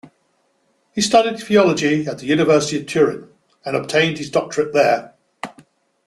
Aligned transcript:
He 0.95 1.01
studied 1.01 1.39
theology 1.39 2.07
at 2.07 2.17
the 2.17 2.25
University 2.25 2.79
of 2.81 2.87
Turin, 2.87 3.29
and 3.63 3.75
obtained 3.75 4.17
his 4.17 4.31
doctorate 4.31 4.73
there. 4.73 5.13